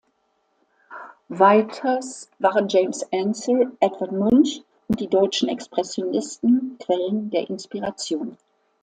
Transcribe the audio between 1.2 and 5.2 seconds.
Weiters waren James Ensor, Edvard Munch und die